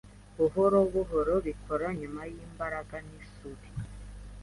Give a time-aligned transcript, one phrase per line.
[0.37, 3.67] buhoro buhoro bikora nyuma yimbaraga nisuri